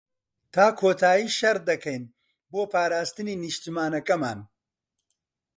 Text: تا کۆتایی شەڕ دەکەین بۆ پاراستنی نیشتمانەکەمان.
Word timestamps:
تا 0.53 0.65
کۆتایی 0.79 1.27
شەڕ 1.37 1.57
دەکەین 1.69 2.03
بۆ 2.51 2.61
پاراستنی 2.71 3.39
نیشتمانەکەمان. 3.43 4.39